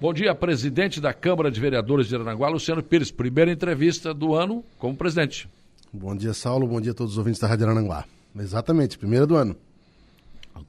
[0.00, 3.12] Bom dia, presidente da Câmara de Vereadores de Aranaguá, Luciano Pires.
[3.12, 5.48] Primeira entrevista do ano como presidente.
[5.92, 6.66] Bom dia, Saulo.
[6.66, 8.04] Bom dia a todos os ouvintes da Rádio Aranaguá.
[8.36, 9.56] Exatamente, primeira do ano.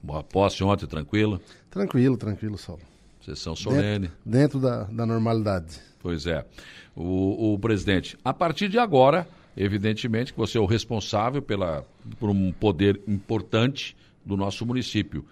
[0.00, 1.40] Boa posse ontem, tranquila?
[1.68, 2.82] Tranquilo, tranquilo, Saulo.
[3.20, 4.08] Sessão solene.
[4.24, 5.80] Dentro, dentro da, da normalidade.
[6.00, 6.46] Pois é.
[6.94, 11.84] O, o presidente, a partir de agora, evidentemente que você é o responsável pela,
[12.20, 15.24] por um poder importante do nosso município.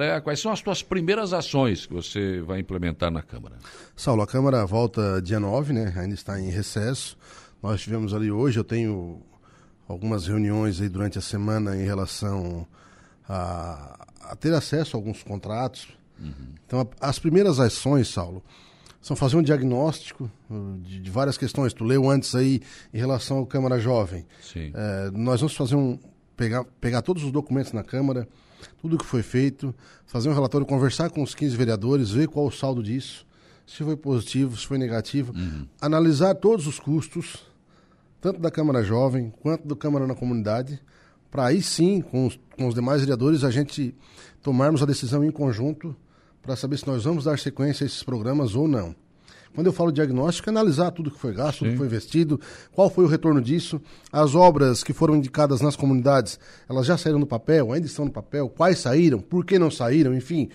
[0.00, 3.56] É, quais são as suas primeiras ações que você vai implementar na Câmara?
[3.96, 5.92] Saulo, a Câmara volta dia 9, né?
[5.96, 7.16] ainda está em recesso.
[7.62, 9.22] Nós tivemos ali hoje, eu tenho
[9.88, 12.66] algumas reuniões aí durante a semana em relação
[13.28, 15.88] a, a ter acesso a alguns contratos.
[16.18, 16.54] Uhum.
[16.66, 18.42] Então, a, as primeiras ações, Saulo,
[19.00, 21.72] são fazer um diagnóstico uh, de, de, várias questões.
[21.72, 22.60] Tu leu antes aí
[22.92, 24.26] em relação ao Câmara Jovem.
[24.42, 24.72] Sim.
[24.74, 25.98] É, nós vamos fazer um
[26.36, 28.28] pegar, pegar todos os documentos na Câmara,
[28.80, 29.74] tudo que foi feito,
[30.06, 33.26] fazer um relatório, conversar com os 15 vereadores, ver qual o saldo disso,
[33.66, 35.66] se foi positivo, se foi negativo, uhum.
[35.80, 37.46] analisar todos os custos,
[38.20, 40.80] tanto da Câmara Jovem quanto da Câmara na Comunidade,
[41.30, 43.94] para aí sim, com os, com os demais vereadores, a gente
[44.42, 45.94] tomarmos a decisão em conjunto
[46.42, 48.94] para saber se nós vamos dar sequência a esses programas ou não.
[49.54, 51.64] Quando eu falo diagnóstico, é analisar tudo que foi gasto, Sim.
[51.64, 52.40] tudo que foi investido,
[52.72, 53.80] qual foi o retorno disso,
[54.12, 58.10] as obras que foram indicadas nas comunidades, elas já saíram no papel, ainda estão no
[58.10, 60.48] papel, quais saíram, por que não saíram, enfim.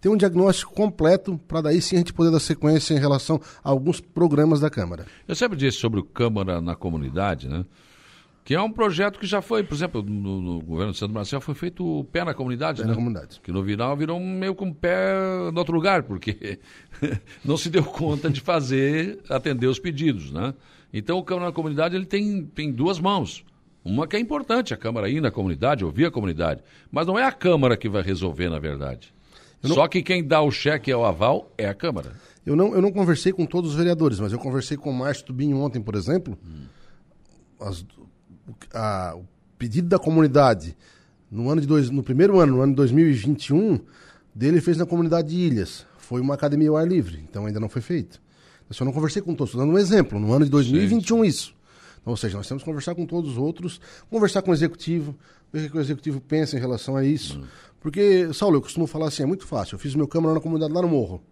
[0.00, 3.70] Tem um diagnóstico completo para daí sim a gente poder dar sequência em relação a
[3.70, 5.06] alguns programas da Câmara.
[5.26, 7.64] Eu sempre disse sobre o Câmara na comunidade, né?
[8.44, 11.40] Que é um projeto que já foi, por exemplo, no, no governo de Santo Marcelo
[11.40, 12.90] foi feito o pé na comunidade, pé né?
[12.90, 13.40] na comunidade.
[13.40, 15.14] Que no final virou meio com o pé
[15.52, 16.58] em outro lugar, porque
[17.44, 20.54] não se deu conta de fazer, atender os pedidos, né?
[20.92, 23.44] Então o Câmara na Comunidade ele tem, tem duas mãos.
[23.84, 26.62] Uma que é importante, a Câmara ir na comunidade, ouvir a comunidade.
[26.90, 29.12] Mas não é a Câmara que vai resolver, na verdade.
[29.62, 29.74] Não...
[29.74, 32.12] Só que quem dá o cheque e o aval é a Câmara.
[32.44, 35.26] Eu não, eu não conversei com todos os vereadores, mas eu conversei com o Márcio
[35.26, 36.36] Tubinho ontem, por exemplo.
[36.44, 36.66] Hum.
[37.60, 37.84] As,
[38.72, 39.24] a, o
[39.58, 40.76] pedido da comunidade
[41.30, 43.80] no ano de dois, no primeiro ano, no ano de 2021,
[44.34, 45.86] dele fez na comunidade de Ilhas.
[45.98, 48.20] Foi uma academia ao ar livre, então ainda não foi feito.
[48.78, 51.28] Eu não conversei com todos, estou dando um exemplo, no ano de 2021 sim, sim.
[51.28, 51.54] isso.
[52.00, 53.80] Então, ou seja, nós temos que conversar com todos os outros,
[54.10, 55.14] conversar com o executivo,
[55.52, 57.38] ver o que o executivo pensa em relação a isso.
[57.38, 57.44] Uhum.
[57.80, 59.74] Porque, Saulo, eu costumo falar assim, é muito fácil.
[59.74, 61.22] Eu fiz meu câmara na comunidade lá no morro.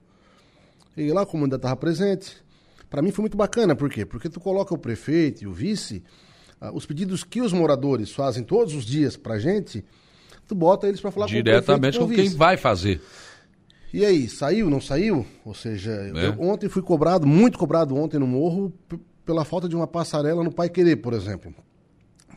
[0.97, 2.37] E lá a comunidade estava presente.
[2.89, 4.05] Para mim foi muito bacana, por quê?
[4.05, 6.03] Porque tu coloca o prefeito e o vice
[6.73, 9.85] os pedidos que os moradores fazem todos os dias para gente,
[10.47, 13.01] tu bota eles para falar diretamente com, o com quem vai fazer.
[13.93, 15.27] E aí, saiu, não saiu?
[15.45, 16.27] Ou seja, é.
[16.27, 18.73] eu, ontem fui cobrado, muito cobrado ontem no morro,
[19.25, 21.53] pela falta de uma passarela no Pai Querer, por exemplo.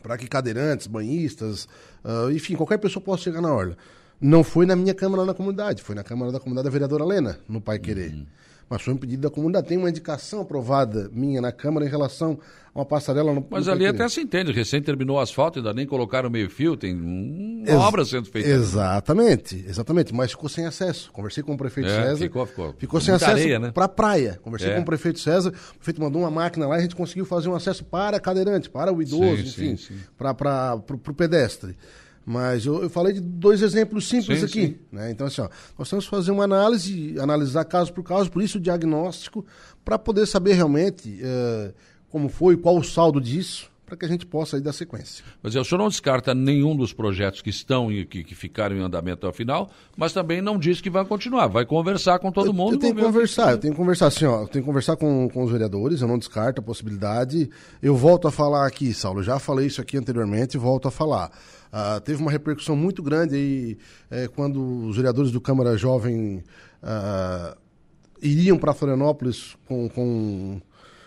[0.02, 1.68] Para que cadeirantes, banhistas,
[2.04, 3.76] uh, enfim, qualquer pessoa possa chegar na orla.
[4.20, 7.38] Não foi na minha Câmara na comunidade, foi na Câmara da Comunidade da Vereadora Lena,
[7.48, 8.12] no Pai Querer.
[8.12, 8.26] Uhum
[8.68, 9.68] mas foi um pedido da comunidade.
[9.68, 12.38] Tem uma indicação aprovada minha na Câmara em relação
[12.74, 15.86] a uma passarela no Mas ali até se entende, recém terminou o asfalto, ainda nem
[15.86, 18.48] colocaram meio fio, tem uma Ex obra sendo feita.
[18.48, 21.10] Exatamente, exatamente, mas ficou sem acesso.
[21.12, 22.24] Conversei com o prefeito é, César.
[22.24, 22.74] Ficou, ficou.
[22.76, 23.70] Ficou sem acesso né?
[23.70, 24.40] para a praia.
[24.42, 24.74] Conversei é.
[24.74, 27.48] com o prefeito César, o prefeito mandou uma máquina lá e a gente conseguiu fazer
[27.48, 31.76] um acesso para cadeirante, para o idoso, sim, enfim, para o pedestre.
[32.24, 34.66] Mas eu, eu, falei de dois exemplos simples sim, aqui.
[34.66, 34.78] Sim.
[34.90, 35.10] Né?
[35.10, 35.48] Então, assim, ó,
[35.78, 39.44] nós temos que fazer uma análise, analisar caso por caso, por isso o diagnóstico,
[39.84, 41.74] para poder saber realmente uh,
[42.08, 45.24] como foi, qual o saldo disso, para que a gente possa aí dar sequência.
[45.42, 48.80] Mas o senhor não descarta nenhum dos projetos que estão e que, que ficaram em
[48.80, 52.52] andamento ao final, mas também não diz que vai continuar, vai conversar com todo eu,
[52.52, 52.74] mundo.
[52.74, 55.28] Eu tenho que conversar, eu tenho que conversar assim, ó, eu tenho que conversar com,
[55.28, 57.50] com os vereadores, eu não descarto a possibilidade.
[57.82, 61.30] Eu volto a falar aqui, Saulo, já falei isso aqui anteriormente e volto a falar.
[61.74, 66.44] Uh, teve uma repercussão muito grande aí é, quando os vereadores do Câmara Jovem
[66.80, 67.56] uh,
[68.22, 70.60] iriam para Florianópolis com, com,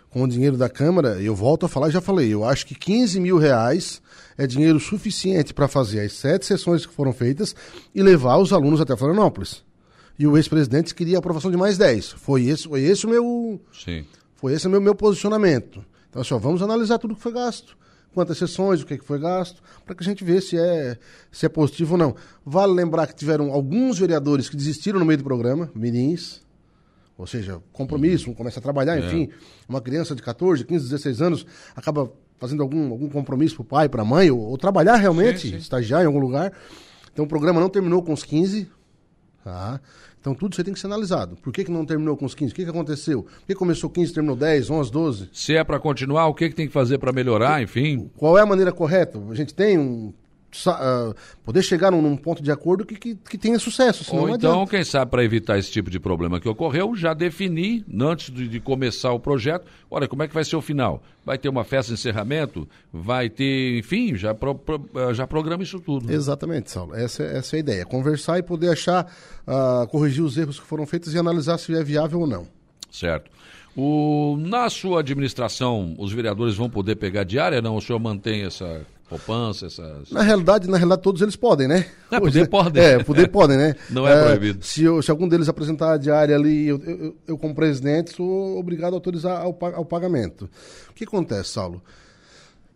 [0.09, 1.21] com o dinheiro da Câmara.
[1.21, 4.01] Eu volto a falar, já falei, eu acho que 15 mil reais
[4.37, 7.55] é dinheiro suficiente para fazer as sete sessões que foram feitas
[7.95, 9.63] e levar os alunos até Florianópolis.
[10.19, 12.11] E o ex-presidente queria a aprovação de mais 10.
[12.11, 13.61] Foi esse, foi esse o meu.
[13.71, 14.05] Sim.
[14.35, 15.81] Foi esse o meu, meu posicionamento.
[16.09, 17.77] Então, assim, ó, vamos analisar tudo que foi gasto
[18.17, 20.97] quantas sessões, o que, é que foi gasto, para que a gente veja se é,
[21.31, 22.15] se é positivo ou não.
[22.43, 26.41] Vale lembrar que tiveram alguns vereadores que desistiram no meio do programa, mirins,
[27.15, 29.05] ou seja, compromisso, começa a trabalhar, é.
[29.05, 29.29] enfim.
[29.69, 33.87] Uma criança de 14, 15, 16 anos acaba fazendo algum, algum compromisso para o pai,
[33.87, 35.57] para a mãe, ou, ou, trabalhar realmente, sim, sim.
[35.57, 36.51] estagiar em algum lugar.
[37.13, 38.67] Então o programa não terminou com os 15,
[39.43, 39.79] tá?
[40.19, 41.35] Então tudo isso aí tem que ser analisado.
[41.37, 42.51] Por que, que não terminou com os 15?
[42.51, 43.23] O que, que aconteceu?
[43.23, 45.29] Por que começou 15 e terminou 10, 11, 12?
[45.31, 48.09] Se é para continuar, o que, que tem que fazer para melhorar, enfim?
[48.17, 49.19] Qual é a maneira correta?
[49.29, 50.13] A gente tem um
[51.43, 54.15] poder chegar num, num, ponto de acordo que, que, que tenha sucesso.
[54.15, 58.33] Ou então, quem sabe, para evitar esse tipo de problema que ocorreu, já definir, antes
[58.33, 61.03] de, de, começar o projeto, olha, como é que vai ser o final?
[61.25, 62.67] Vai ter uma festa de encerramento?
[62.91, 66.07] Vai ter, enfim, já, pro, pro, eh, já programa isso tudo.
[66.07, 66.13] Né?
[66.13, 66.95] Exatamente, Saulo.
[66.95, 67.85] Essa, essa é a ideia.
[67.85, 69.05] Conversar e poder achar,
[69.45, 72.47] uh, corrigir os erros que foram feitos e analisar se é viável ou não.
[72.89, 73.29] Certo.
[73.75, 77.61] O, na sua administração, os vereadores vão poder pegar diária?
[77.61, 80.11] Não, o senhor mantém essa poupança, essas...
[80.11, 81.85] Na realidade, na realidade, todos eles podem, né?
[82.11, 82.83] É, poder podem.
[82.83, 83.75] É, poder podem, né?
[83.89, 84.65] Não é, é proibido.
[84.65, 88.57] Se, eu, se, algum deles apresentar a diária ali, eu, eu, eu, como presidente, sou
[88.57, 90.49] obrigado a autorizar ao, ao pagamento.
[90.89, 91.81] O que acontece, Saulo?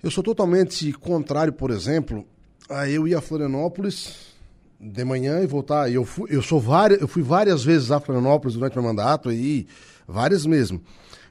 [0.02, 2.26] Eu sou totalmente contrário, por exemplo,
[2.70, 4.32] a eu ir a Florianópolis
[4.80, 5.92] de manhã e voltar.
[5.92, 9.68] Eu fui, eu sou várias, eu fui várias vezes a Florianópolis durante meu mandato aí,
[10.08, 10.82] várias mesmo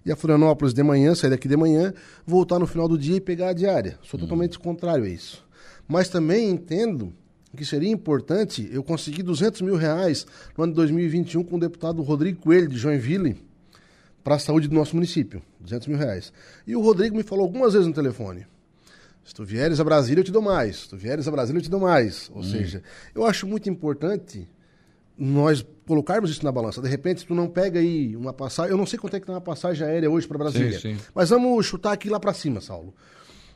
[0.05, 1.93] e a Florianópolis de manhã, sair daqui de manhã,
[2.27, 3.99] voltar no final do dia e pegar a diária.
[4.03, 4.23] Sou hum.
[4.23, 5.45] totalmente contrário a isso.
[5.87, 7.13] Mas também entendo
[7.57, 10.27] que seria importante eu conseguir 200 mil reais
[10.57, 13.37] no ano de 2021 com o deputado Rodrigo Coelho, de Joinville,
[14.23, 15.43] para a saúde do nosso município.
[15.61, 16.33] 200 mil reais.
[16.67, 18.47] E o Rodrigo me falou algumas vezes no telefone.
[19.25, 20.81] Se tu vieres a Brasília, eu te dou mais.
[20.81, 22.31] Se tu vieres a Brasília, eu te dou mais.
[22.35, 22.45] Ou hum.
[22.45, 22.83] seja,
[23.15, 24.49] eu acho muito importante
[25.21, 26.81] nós colocarmos isso na balança.
[26.81, 28.71] De repente, tu não pega aí uma passagem.
[28.71, 30.81] Eu não sei quanto é que tá uma passagem aérea hoje para Brasília.
[30.81, 31.01] Sim, sim.
[31.15, 32.95] Mas vamos chutar aqui lá para cima, Saulo.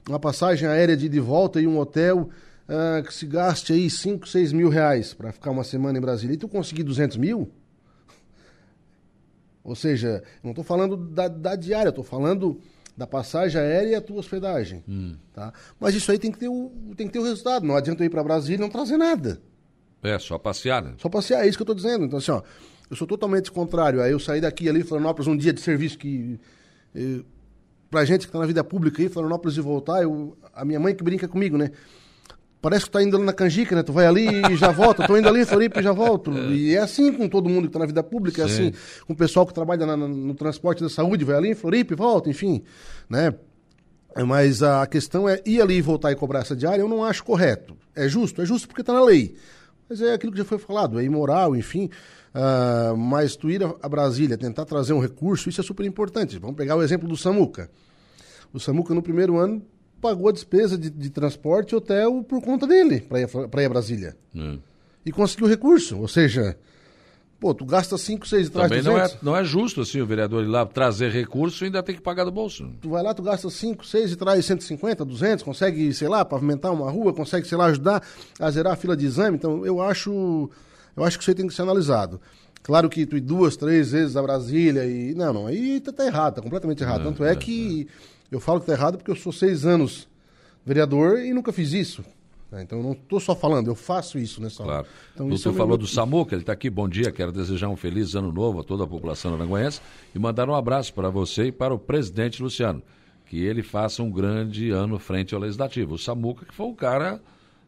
[0.07, 2.29] Uma passagem aérea de, de volta e um hotel
[2.69, 6.35] uh, que se gaste aí 5, 6 mil reais para ficar uma semana em Brasília.
[6.35, 7.51] E tu conseguir 200 mil?
[9.65, 12.61] Ou seja, não estou falando da, da diária, estou falando
[12.95, 14.85] da passagem aérea e a tua hospedagem.
[14.87, 15.17] Hum.
[15.33, 15.51] Tá?
[15.81, 17.65] Mas isso aí tem que, ter o, tem que ter o resultado.
[17.65, 19.41] Não adianta eu ir para Brasília e não trazer nada.
[20.05, 20.93] É, só passear, né?
[20.99, 22.05] Só passear, é isso que eu estou dizendo.
[22.05, 22.43] Então, assim, ó,
[22.91, 24.03] eu sou totalmente contrário.
[24.03, 26.39] Aí eu saí daqui ali, Florianópolis, um dia de serviço que.
[26.95, 27.21] Eh,
[27.91, 30.95] pra gente que está na vida pública aí, Florianópolis e voltar, eu, a minha mãe
[30.95, 31.71] que brinca comigo, né?
[32.61, 33.83] Parece que tu tá indo ali na canjica, né?
[33.83, 35.07] Tu vai ali e já volta.
[35.07, 36.31] Tô indo ali, Floripa e já volto.
[36.37, 36.51] É.
[36.51, 38.73] E é assim com todo mundo que está na vida pública, é assim
[39.07, 41.97] com o pessoal que trabalha na, no transporte da saúde, vai ali em Floripa e
[41.97, 42.63] volta, enfim,
[43.09, 43.35] né?
[44.27, 47.25] Mas a questão é ir ali e voltar e cobrar essa diária, eu não acho
[47.25, 47.77] correto.
[47.95, 48.41] É justo?
[48.41, 49.37] É justo porque está na lei.
[49.89, 51.91] Mas é aquilo que já foi falado, é imoral, enfim.
[52.35, 56.39] Uh, mas tu ir a, Brasília, tentar trazer um recurso, isso é super importante.
[56.39, 57.71] Vamos pegar o exemplo do Samuca.
[58.53, 59.63] O Samuca, no primeiro ano,
[60.01, 63.69] pagou a despesa de, de transporte e hotel por conta dele para ir, ir a
[63.69, 64.17] Brasília.
[64.35, 64.59] É.
[65.07, 65.99] E conseguiu recurso.
[65.99, 66.57] Ou seja,
[67.39, 70.07] Pô, tu gasta 5, 6 e traz Também não é, não é justo assim o
[70.07, 72.71] vereador ir lá trazer recurso e ainda tem que pagar do bolso.
[72.81, 76.73] Tu vai lá, tu gasta 5, 6 e traz 150, 200, consegue, sei lá, pavimentar
[76.73, 78.03] uma rua, consegue, sei lá, ajudar
[78.41, 79.37] a zerar a fila de exame.
[79.37, 80.49] Então, eu acho,
[80.97, 82.21] eu acho que isso aí tem que ser analisado.
[82.63, 85.15] Claro que tu ir duas, três vezes a Brasília e...
[85.15, 87.03] Não, não, aí tá, tá errado, tá completamente errado.
[87.03, 87.87] É, Tanto é, é que
[88.33, 88.35] é.
[88.35, 90.09] eu falo que tá errado porque eu sou seis anos
[90.65, 92.03] vereador e nunca fiz isso.
[92.55, 92.63] Né?
[92.63, 94.87] Então eu não estou só falando, eu faço isso nessa né, Claro.
[95.13, 95.79] Então, o doutor é falou meu...
[95.79, 98.85] do Samuca, ele está aqui, bom dia, quero desejar um feliz ano novo a toda
[98.85, 99.81] a população aranguense
[100.15, 102.81] e mandar um abraço para você e para o presidente Luciano,
[103.27, 105.95] que ele faça um grande ano frente ao Legislativo.
[105.95, 107.21] O Samuca que foi um cara...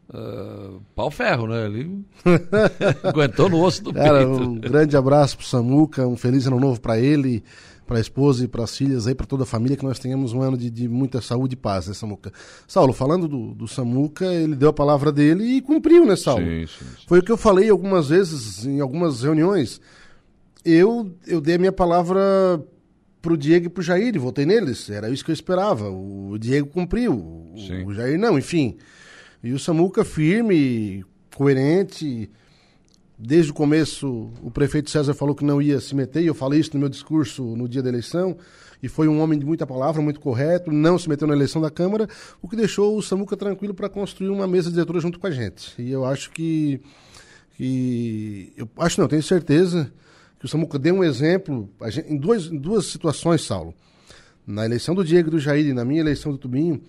[0.09, 1.65] Uh, pau ferro, né?
[1.65, 2.01] Ele
[3.03, 4.41] aguentou no osso do Cara, peito.
[4.41, 7.43] Um grande abraço pro Samuca, um feliz ano novo para ele,
[7.87, 10.33] para a esposa e para as filhas, aí para toda a família, que nós tenhamos
[10.33, 12.31] um ano de, de muita saúde e paz, né, Samuca?
[12.67, 16.43] Saulo, falando do, do, Samuca, ele deu a palavra dele e cumpriu, né, Saulo?
[16.43, 17.05] Sim, sim, sim.
[17.07, 19.79] Foi o que eu falei algumas vezes, em algumas reuniões.
[20.65, 22.61] Eu, eu dei a minha palavra
[23.21, 24.89] pro Diego e pro Jair e votei neles.
[24.89, 25.89] Era isso que eu esperava.
[25.89, 27.13] O Diego cumpriu,
[27.85, 28.77] o Jair não, enfim.
[29.43, 32.29] E o Samuca firme, coerente,
[33.19, 36.59] Desde o começo, o prefeito César falou que não ia se meter, e eu falei
[36.59, 38.37] isso no meu discurso no dia da eleição,
[38.81, 41.71] e foi um homem de muita palavra, muito correto, não se meteu na eleição da
[41.71, 42.07] Câmara,
[42.43, 45.73] o que deixou o Samuca tranquilo para construir uma mesa diretora junto com a gente.
[45.81, 46.79] E eu acho que.
[47.55, 49.91] que eu acho não, tenho certeza
[50.39, 53.73] que o Samuca deu um exemplo gente, em, duas, em duas situações, Saulo.
[54.45, 56.79] Na eleição do Diego e do Jair e na minha eleição do Tubinho,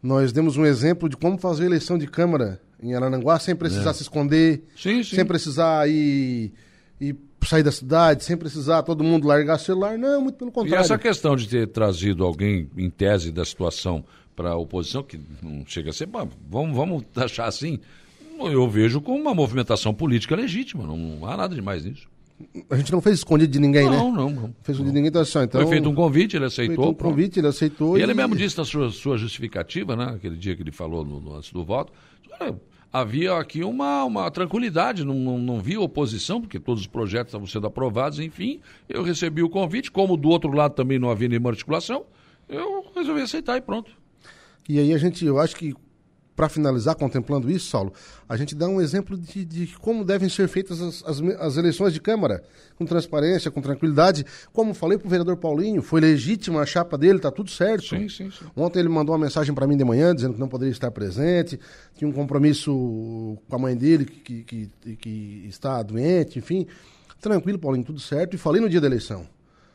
[0.00, 3.92] nós demos um exemplo de como fazer eleição de Câmara em Arananguá sem precisar é.
[3.94, 5.16] se esconder, sim, sim.
[5.16, 6.52] sem precisar ir,
[7.00, 9.98] ir sair da cidade, sem precisar todo mundo largar celular.
[9.98, 10.80] Não, muito pelo contrário.
[10.80, 15.20] E essa questão de ter trazido alguém em tese da situação para a oposição, que
[15.42, 17.78] não chega a ser, vamos, vamos achar assim,
[18.38, 22.08] eu vejo como uma movimentação política legítima, não há nada demais nisso.
[22.68, 23.96] A gente não fez escondido de ninguém, não, né?
[23.98, 24.30] Não, não.
[24.30, 24.54] não.
[24.62, 25.60] Fez escondido de ninguém, então, assim, então...
[25.60, 26.84] Foi feito um convite, ele aceitou.
[26.84, 27.96] Feito um convite, ele aceitou.
[27.96, 30.14] E, e, ele mesmo disse na sua, sua justificativa, né?
[30.16, 31.92] Aquele dia que ele falou no, no antes do voto,
[32.94, 37.44] havia aqui uma, uma tranquilidade, não, não, não havia oposição, porque todos os projetos estavam
[37.44, 38.60] sendo aprovados, enfim.
[38.88, 42.06] Eu recebi o convite, como do outro lado também não havia nenhuma articulação,
[42.48, 43.90] eu resolvi aceitar e pronto.
[44.68, 45.74] E aí a gente, eu acho que
[46.36, 47.92] para finalizar, contemplando isso, Saulo,
[48.28, 51.92] a gente dá um exemplo de, de como devem ser feitas as, as, as, eleições
[51.92, 52.42] de Câmara,
[52.76, 54.26] com transparência, com tranquilidade.
[54.52, 57.88] Como falei para o vereador Paulinho, foi legítima a chapa dele, está tudo certo.
[57.88, 58.44] Sim, sim, sim.
[58.56, 61.58] Ontem ele mandou uma mensagem para mim de manhã, dizendo que não poderia estar presente,
[61.96, 66.66] tinha um compromisso com a mãe dele, que, que, que, que está doente, enfim.
[67.20, 68.34] Tranquilo, Paulinho, tudo certo.
[68.34, 69.33] E falei no dia da eleição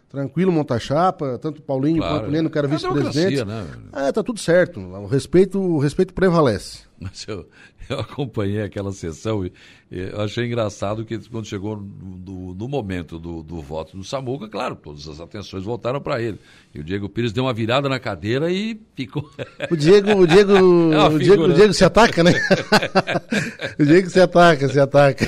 [0.09, 2.19] tranquilo montar chapa, tanto Paulinho claro.
[2.19, 3.45] quanto Leno, que era é vice-presidente.
[3.45, 3.65] Né?
[3.93, 4.79] É, tá tudo certo.
[4.79, 6.88] O respeito, o respeito prevalece.
[7.01, 7.47] Mas eu,
[7.89, 9.53] eu acompanhei aquela sessão e,
[9.89, 14.47] e eu achei engraçado que quando chegou no, no momento do, do, voto do Samuca,
[14.47, 16.37] claro, todas as atenções voltaram para ele.
[16.75, 19.29] E o Diego Pires deu uma virada na cadeira e ficou.
[19.71, 20.53] O Diego, o Diego,
[20.93, 22.33] é o, Diego o Diego se ataca, né?
[23.79, 25.25] o Diego se ataca, se ataca.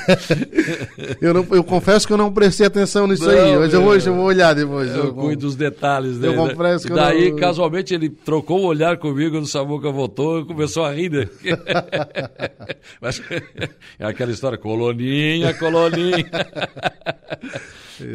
[1.22, 3.96] Eu, não, eu confesso que eu não prestei atenção nisso não, aí, mas eu vou,
[3.96, 4.90] eu vou olhar depois.
[4.92, 6.36] Eu, eu cuido dos detalhes dele.
[6.36, 6.54] Eu né?
[6.54, 7.38] confesso que e daí, não...
[7.38, 11.10] casualmente, ele trocou o olhar comigo, o Samuca voltou e começou a rir.
[11.10, 11.28] Né?
[13.02, 13.22] Mas
[14.00, 16.30] é aquela história, coloninha, coloninha.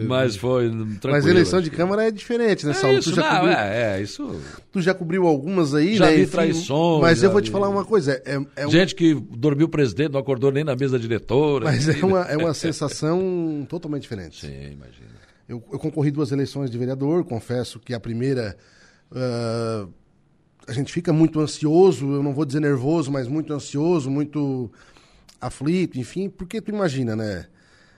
[0.07, 0.99] Mas foi tranquilo.
[1.11, 2.97] Mas a eleição de Câmara é diferente, né, Saulo?
[2.97, 3.57] É isso, tu já não, cobriu...
[3.57, 4.43] é, é, isso...
[4.73, 6.17] Tu já cobriu algumas aí, já né?
[6.17, 7.03] Vi traições.
[7.03, 8.21] Mas eu vou te falar uma coisa.
[8.25, 8.97] É, é Gente um...
[8.97, 11.67] que dormiu presidente, não acordou nem na mesa diretora.
[11.67, 14.47] Mas é uma, é uma sensação totalmente diferente.
[14.47, 15.17] Sim, imagina.
[15.49, 18.57] Eu, eu, concorri duas eleições de vereador, confesso que a primeira...
[19.13, 19.89] Uh
[20.67, 24.71] a gente fica muito ansioso, eu não vou dizer nervoso, mas muito ansioso, muito
[25.41, 27.47] aflito, enfim, porque tu imagina, né?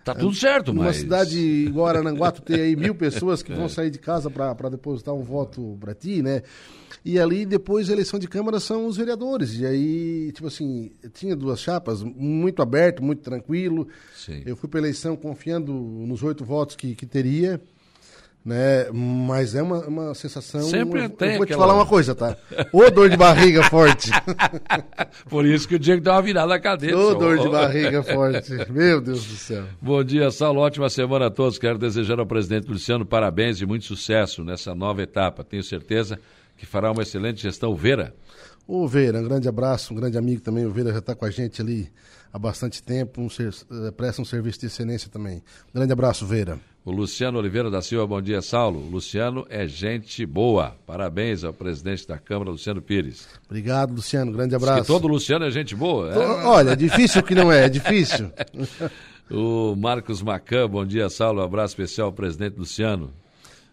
[0.04, 0.96] Tá tudo certo, Uma mas...
[0.96, 3.54] cidade igual Arananguá, tu tem aí mil pessoas que é.
[3.54, 6.42] vão sair de casa para depositar um voto para ti, né?
[7.04, 9.58] E ali, depois, a eleição de Câmara são os vereadores.
[9.58, 13.86] E aí, tipo assim, tinha duas chapas, muito aberto, muito tranquilo.
[14.14, 14.42] Sim.
[14.46, 17.60] Eu fui para eleição confiando nos oito votos que, que teria
[18.48, 18.90] né?
[18.90, 20.62] Mas é uma, uma sensação.
[20.62, 21.32] Sempre eu, tem.
[21.32, 21.58] Eu vou aquela...
[21.58, 22.34] te falar uma coisa, tá?
[22.72, 24.10] Ô dor de barriga forte.
[25.28, 26.98] Por isso que o Diego dá uma virada na cadeira.
[26.98, 28.52] Ô dor de barriga forte.
[28.70, 29.64] Meu Deus do céu.
[29.82, 30.60] Bom dia, Saulo.
[30.60, 31.58] Ótima semana a todos.
[31.58, 35.44] Quero desejar ao presidente Luciano parabéns e muito sucesso nessa nova etapa.
[35.44, 36.18] Tenho certeza
[36.56, 37.76] que fará uma excelente gestão.
[37.76, 38.14] Vera.
[38.66, 40.64] Ô Vera, um grande abraço, um grande amigo também.
[40.64, 41.92] O Vera já está com a gente ali
[42.32, 45.42] há bastante tempo, um ser, eh, presta um serviço de excelência também.
[45.70, 46.58] Um grande abraço, Vera.
[46.88, 48.80] O Luciano Oliveira da Silva, bom dia, Saulo.
[48.80, 50.74] O Luciano é gente boa.
[50.86, 53.28] Parabéns ao presidente da Câmara, Luciano Pires.
[53.44, 54.32] Obrigado, Luciano.
[54.32, 54.78] Grande abraço.
[54.78, 56.14] Diz que todo Luciano é gente boa.
[56.14, 56.16] É?
[56.46, 58.32] Olha, é difícil que não é, é difícil.
[59.30, 61.42] o Marcos Macan, bom dia, Saulo.
[61.42, 63.12] Um abraço especial ao presidente Luciano.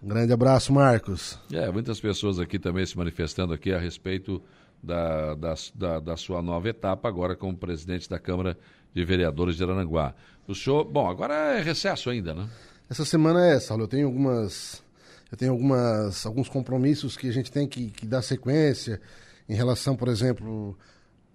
[0.03, 1.39] Um grande abraço, Marcos.
[1.53, 4.41] É, muitas pessoas aqui também se manifestando aqui a respeito
[4.84, 8.57] da, da, da, da sua nova etapa, agora como presidente da Câmara
[8.93, 10.13] de Vereadores de Arananguá.
[10.45, 12.45] O senhor, bom, agora é recesso ainda, né?
[12.89, 14.83] Essa semana é, Saulo, eu tenho algumas
[15.31, 19.01] eu tenho algumas alguns compromissos que a gente tem que, que dar sequência
[19.49, 20.77] em relação, por exemplo,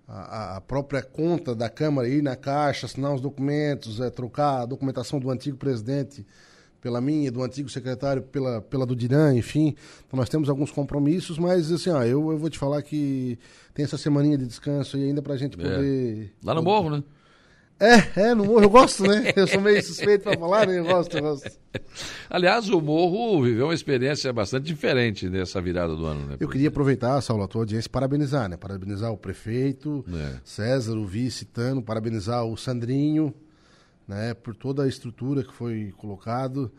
[0.06, 4.66] a, a, própria conta da Câmara ir na caixa, assinar os documentos, é, trocar a
[4.66, 6.26] documentação do antigo presidente
[6.80, 9.74] pela minha, do antigo secretário pela, pela do Diran, enfim.
[10.06, 13.38] Então nós temos alguns compromissos, mas assim, ó, eu, eu vou te falar que
[13.74, 15.62] tem essa semaninha de descanso aí ainda pra gente é.
[15.62, 16.34] poder.
[16.42, 17.04] Lá no morro, né?
[17.80, 19.32] É, é, no morro eu gosto, né?
[19.34, 20.78] Eu sou meio suspeito para falar, né?
[20.78, 21.50] Eu gosto, eu gosto.
[22.28, 26.36] Aliás, o morro viveu uma experiência bastante diferente nessa virada do ano, né?
[26.38, 28.58] Eu queria aproveitar, Saulo, a tua audiência parabenizar, né?
[28.58, 30.36] Parabenizar o prefeito, é.
[30.44, 33.32] César, o vice Tano, parabenizar o Sandrinho,
[34.06, 34.34] né?
[34.34, 36.70] Por toda a estrutura que foi colocado.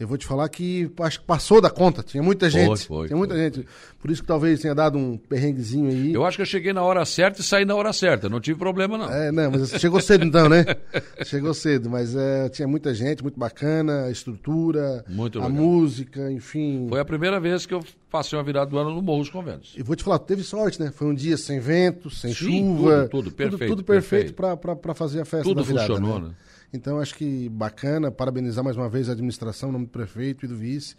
[0.00, 2.02] Eu vou te falar que acho que passou da conta.
[2.02, 2.66] Tinha muita gente.
[2.66, 3.44] Foi, foi, tinha muita foi.
[3.44, 3.66] gente.
[4.00, 6.14] Por isso que talvez tenha dado um perrenguezinho aí.
[6.14, 8.26] Eu acho que eu cheguei na hora certa e saí na hora certa.
[8.26, 9.12] Não tive problema, não.
[9.12, 10.64] É, não, mas chegou cedo então, né?
[11.26, 15.62] chegou cedo, mas é, tinha muita gente, muito bacana, a estrutura, muito a legal.
[15.62, 16.86] música, enfim.
[16.88, 19.74] Foi a primeira vez que eu passei uma virada do ano no Morro dos Conventos.
[19.76, 20.90] E vou te falar, teve sorte, né?
[20.90, 23.06] Foi um dia sem vento, sem Sim, chuva.
[23.10, 23.58] Tudo, tudo perfeito.
[23.58, 24.76] Tudo, tudo perfeito, perfeito.
[24.78, 25.88] para fazer a festa tudo da virada.
[25.88, 26.28] Funcionou, né?
[26.28, 26.34] né?
[26.72, 30.48] Então, acho que bacana, parabenizar mais uma vez a administração, o nome do prefeito e
[30.48, 30.94] do vice.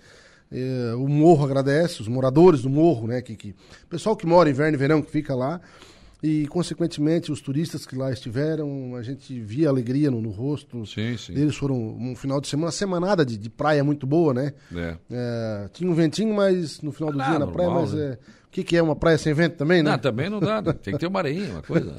[0.51, 3.21] É, o Morro agradece, os moradores do Morro, né?
[3.21, 3.55] Que, que,
[3.89, 5.61] pessoal que mora inverno e verão, que fica lá.
[6.23, 10.85] E, consequentemente, os turistas que lá estiveram, a gente via alegria no, no rosto.
[10.85, 11.33] Sim, sim.
[11.33, 14.53] Eles foram um final de semana, uma semanada de, de praia muito boa, né?
[14.75, 14.97] É.
[15.09, 18.05] É, tinha um ventinho, mas no final do ah, dia na normal, praia, mas né?
[18.05, 18.41] é.
[18.47, 19.91] O que, que é uma praia sem vento também, né?
[19.91, 20.61] Não, também não dá.
[20.61, 20.73] Né?
[20.73, 21.95] Tem que ter uma areinha, uma coisa.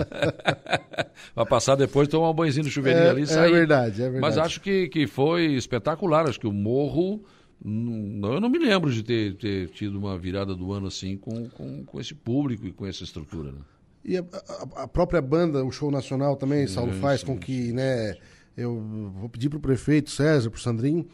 [1.35, 3.51] Vai passar depois, tomar um banhozinho no chuveirinho é, ali e sair.
[3.51, 4.21] É verdade, é verdade.
[4.21, 6.29] Mas acho que, que foi espetacular.
[6.29, 7.25] Acho que o morro.
[7.65, 11.85] Eu não me lembro de ter, ter tido uma virada do ano assim com, com,
[11.85, 13.51] com esse público e com essa estrutura.
[13.51, 13.59] Né?
[14.05, 17.39] E a, a, a, própria banda, o show nacional também, sim, Saulo, faz sim, com
[17.39, 18.17] que, né?
[18.57, 21.07] Eu vou pedir para o prefeito César, para o Sandrinho,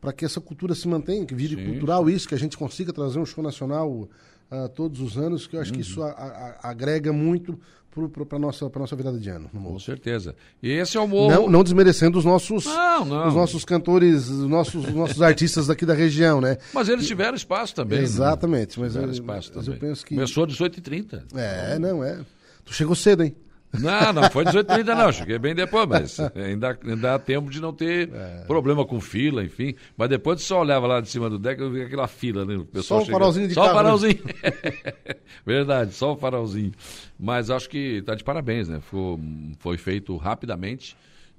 [0.00, 2.92] para que essa cultura se mantenha, que vire sim, cultural isso, que a gente consiga
[2.92, 4.08] trazer um show nacional
[4.50, 5.76] uh, todos os anos, que eu acho uhum.
[5.76, 7.58] que isso a, a, agrega muito
[8.28, 9.48] para a nossa, nossa virada de ano.
[9.48, 10.34] Com certeza.
[10.62, 11.30] E esse é o morro...
[11.30, 13.28] Não, não desmerecendo os nossos, não, não.
[13.28, 16.58] Os nossos cantores, os nossos, os nossos artistas daqui da região, né?
[16.74, 17.98] Mas eles tiveram espaço também.
[17.98, 18.04] Né?
[18.04, 18.78] Exatamente.
[18.78, 18.84] Né?
[18.84, 19.80] Mas, tiveram eu, espaço mas também.
[19.80, 20.14] eu penso que...
[20.14, 21.22] Começou às 18h30.
[21.34, 22.20] É, não, é.
[22.66, 23.34] Tu chegou cedo, hein?
[23.80, 27.72] Não, não foi 18h30 não, cheguei bem depois, mas ainda, ainda há tempo de não
[27.72, 28.44] ter é.
[28.46, 29.74] problema com fila, enfim.
[29.96, 32.56] Mas depois você só olhava lá de cima do deck, eu vi aquela fila, né?
[32.56, 33.82] O pessoal só o farolzinho de Só carro, o né?
[33.82, 34.18] farolzinho.
[35.44, 36.72] Verdade, só o farolzinho.
[37.18, 38.80] Mas acho que está de parabéns, né?
[38.80, 39.18] Foi,
[39.58, 40.96] foi feito rapidamente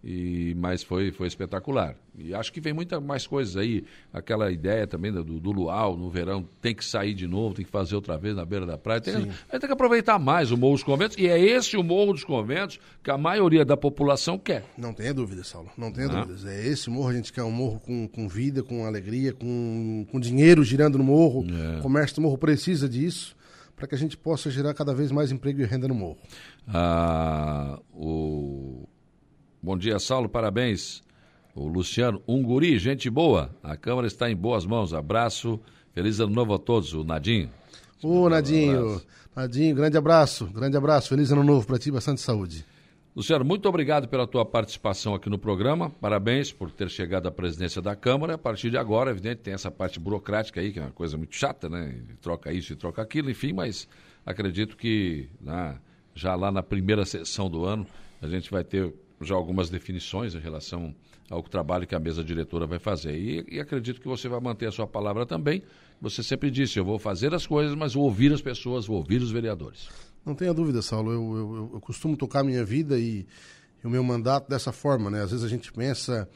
[0.10, 1.94] e, mas foi, foi espetacular.
[2.18, 3.84] E acho que vem muita mais coisas aí.
[4.14, 7.70] Aquela ideia também do, do Luau no verão, tem que sair de novo, tem que
[7.70, 9.02] fazer outra vez na beira da praia.
[9.02, 11.18] Tem, tem que aproveitar mais o Morro dos Conventos.
[11.18, 14.64] E é esse o Morro dos Conventos que a maioria da população quer.
[14.78, 15.70] Não tenha dúvida, Saulo.
[15.78, 16.22] Não tenha ah.
[16.22, 16.46] dúvidas.
[16.46, 20.22] É esse morro, a gente quer um morro com, com vida, com alegria, com, com
[20.22, 21.46] dinheiro girando no morro.
[21.50, 21.80] É.
[21.80, 23.36] O comércio do morro precisa disso
[23.76, 26.18] para que a gente possa gerar cada vez mais emprego e renda no morro.
[26.66, 28.87] Ah, o
[29.67, 31.03] Bom dia, Saulo, parabéns.
[31.53, 33.53] O Luciano Unguri, gente boa.
[33.62, 34.93] A Câmara está em boas mãos.
[34.93, 35.59] Abraço.
[35.93, 36.93] Feliz ano novo a todos.
[36.93, 37.50] O Nadinho.
[38.01, 39.01] Ô, Nadinho.
[39.36, 40.45] Nadinho, grande abraço.
[40.45, 41.09] Grande abraço.
[41.09, 42.65] Feliz ano novo para ti, bastante saúde.
[43.13, 45.89] Luciano, muito obrigado pela tua participação aqui no programa.
[45.89, 48.36] Parabéns por ter chegado à presidência da Câmara.
[48.36, 51.36] A partir de agora, evidente, tem essa parte burocrática aí, que é uma coisa muito
[51.36, 51.93] chata, né?
[52.21, 53.86] Troca isso e troca aquilo, enfim, mas
[54.25, 55.77] acredito que né,
[56.15, 57.86] já lá na primeira sessão do ano
[58.21, 60.93] a gente vai ter já algumas definições em relação
[61.29, 63.15] ao trabalho que a mesa diretora vai fazer.
[63.15, 65.63] E, e, acredito que você vai manter a sua palavra também.
[66.01, 69.21] Você sempre disse: eu vou fazer as coisas, mas vou ouvir as pessoas, vou ouvir
[69.21, 69.89] os vereadores.
[70.25, 71.12] Não tenha dúvida, Saulo.
[71.12, 73.25] Eu, eu, eu costumo tocar a minha vida e,
[73.83, 75.09] e, o meu mandato dessa forma.
[75.09, 75.24] Né?
[75.24, 76.27] Às vezes a gente pensa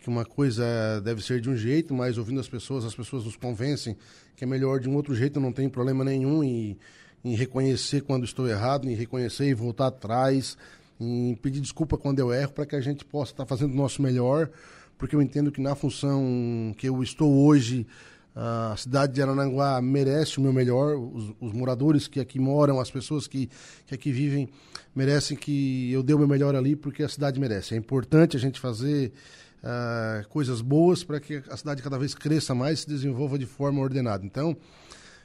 [0.00, 3.36] que uma coisa deve ser de um jeito, mas ouvindo as pessoas, as pessoas nos
[3.36, 3.96] convencem
[4.36, 6.78] que é melhor de um outro jeito, não tem problema nenhum em,
[7.24, 10.56] em reconhecer quando estou errado, em reconhecer e voltar atrás
[11.00, 13.76] em pedir desculpa quando eu erro, para que a gente possa estar tá fazendo o
[13.76, 14.50] nosso melhor,
[14.96, 17.86] porque eu entendo que na função que eu estou hoje,
[18.34, 22.90] a cidade de Arananguá merece o meu melhor, os, os moradores que aqui moram, as
[22.90, 23.48] pessoas que,
[23.86, 24.48] que aqui vivem,
[24.94, 27.74] merecem que eu dê o meu melhor ali, porque a cidade merece.
[27.74, 29.12] É importante a gente fazer
[29.62, 33.46] uh, coisas boas para que a cidade cada vez cresça mais e se desenvolva de
[33.46, 34.24] forma ordenada.
[34.24, 34.56] Então,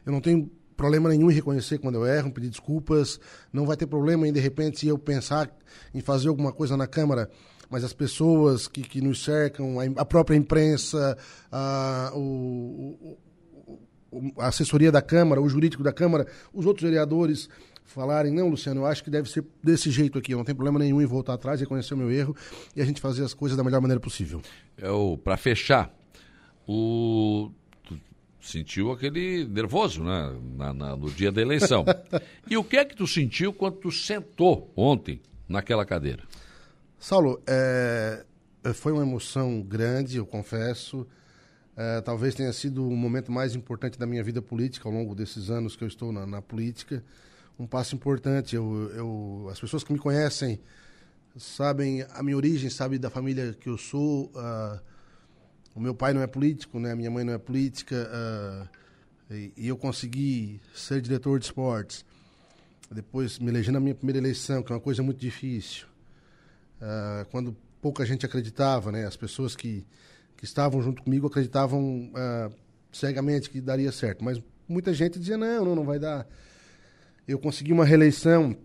[0.05, 3.19] eu não tenho problema nenhum em reconhecer quando eu erro, pedir desculpas.
[3.51, 5.49] Não vai ter problema em, de repente, eu pensar
[5.93, 7.29] em fazer alguma coisa na Câmara,
[7.69, 11.17] mas as pessoas que, que nos cercam, a, própria imprensa,
[11.51, 13.17] a, o,
[14.37, 17.49] a assessoria da Câmara, o jurídico da Câmara, os outros vereadores
[17.85, 21.01] falarem, não, Luciano, eu acho que deve ser desse jeito aqui, não tem problema nenhum
[21.01, 22.35] em voltar atrás, reconhecer o meu erro
[22.75, 24.41] e a gente fazer as coisas da melhor maneira possível.
[24.77, 25.93] Eu, para fechar,
[26.67, 27.51] o
[28.43, 30.37] sentiu aquele nervoso, né?
[30.57, 31.85] Na, na, no dia da eleição.
[32.49, 36.23] e o que é que tu sentiu quando tu sentou ontem naquela cadeira?
[36.99, 38.25] Saulo, é,
[38.73, 41.07] foi uma emoção grande, eu confesso.
[41.75, 45.49] É, talvez tenha sido o momento mais importante da minha vida política ao longo desses
[45.49, 47.03] anos que eu estou na, na política.
[47.57, 48.55] Um passo importante.
[48.55, 50.59] Eu, eu, as pessoas que me conhecem
[51.37, 54.25] sabem a minha origem, sabem da família que eu sou.
[54.35, 54.92] Uh,
[55.75, 56.93] o meu pai não é político, né?
[56.93, 58.07] Minha mãe não é política.
[58.09, 62.05] Uh, e, e, eu consegui ser diretor de esportes.
[62.91, 65.87] Depois me elegi na minha primeira eleição, que é uma coisa muito difícil.
[66.79, 69.05] Uh, quando pouca gente acreditava, né?
[69.05, 69.85] As pessoas que,
[70.37, 72.53] que estavam junto comigo acreditavam uh,
[72.91, 74.23] cegamente que daria certo.
[74.23, 76.27] Mas muita gente dizia, não, não, não vai dar.
[77.27, 78.55] Eu consegui uma reeleição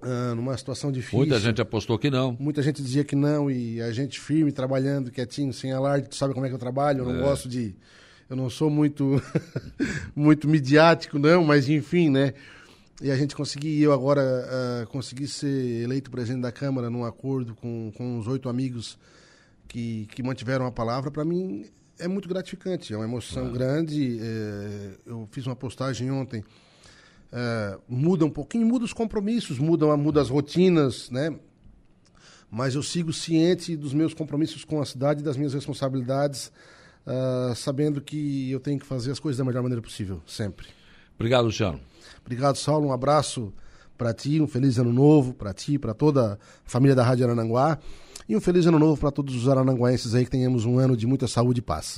[0.00, 1.18] ah, numa situação difícil.
[1.18, 2.36] Muita gente apostou que não.
[2.38, 6.34] Muita gente dizia que não, e a gente firme, trabalhando, quietinho, sem alarde, tu sabe
[6.34, 7.22] como é que eu trabalho, eu não é.
[7.22, 7.74] gosto de.
[8.30, 9.20] Eu não sou muito,
[10.14, 12.34] muito midiático, não, mas enfim, né?
[13.00, 17.54] E a gente conseguir, eu agora uh, consegui ser eleito presidente da Câmara num acordo
[17.54, 18.98] com, com os oito amigos
[19.66, 21.64] que, que mantiveram a palavra, para mim
[21.98, 24.18] é muito gratificante, é uma emoção grande.
[24.20, 26.44] É, eu fiz uma postagem ontem
[27.32, 31.34] é, muda um pouquinho, muda os compromissos, muda, muda as rotinas, né?
[32.50, 36.50] Mas eu sigo ciente dos meus compromissos com a cidade, das minhas responsabilidades,
[37.06, 40.66] uh, sabendo que eu tenho que fazer as coisas da melhor maneira possível, sempre.
[41.14, 41.78] Obrigado, Luciano.
[42.22, 42.88] Obrigado, Saulo.
[42.88, 43.52] Um abraço
[43.98, 47.78] para ti, um feliz ano novo para ti, para toda a família da Rádio Arananguá.
[48.28, 51.06] E um feliz ano novo para todos os arananguaenses aí, que tenhamos um ano de
[51.06, 51.96] muita saúde e paz.